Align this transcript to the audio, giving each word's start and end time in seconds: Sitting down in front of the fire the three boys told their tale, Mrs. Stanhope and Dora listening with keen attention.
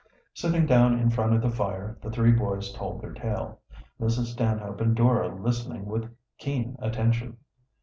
Sitting 0.33 0.65
down 0.65 0.97
in 0.97 1.11
front 1.11 1.35
of 1.35 1.43
the 1.43 1.51
fire 1.55 1.95
the 2.01 2.09
three 2.09 2.31
boys 2.31 2.73
told 2.73 3.01
their 3.03 3.13
tale, 3.13 3.59
Mrs. 3.99 4.31
Stanhope 4.33 4.81
and 4.81 4.95
Dora 4.95 5.27
listening 5.39 5.85
with 5.85 6.11
keen 6.39 6.75
attention. 6.79 7.37